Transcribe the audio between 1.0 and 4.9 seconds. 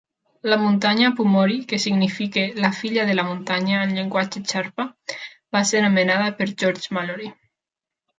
Pumori, que significa "la filla de la muntanya" en llenguatge xerpa,